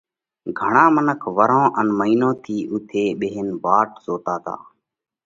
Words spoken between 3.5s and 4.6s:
واٽ زوتا تا،